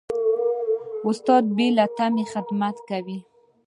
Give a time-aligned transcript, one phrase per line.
[1.09, 3.19] استاد بې له تمې خدمت کوي.